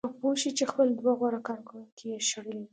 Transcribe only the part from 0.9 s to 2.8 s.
دوه غوره کارکوونکي یې شړلي